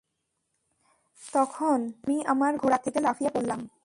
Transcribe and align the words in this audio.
তখন 1.33 1.79
আমি 1.99 2.15
আমার 2.25 2.53
ঘোড়া 2.57 2.77
থেকে 2.77 2.99
লাফিয়ে 2.99 3.31
পড়লাম। 3.35 3.59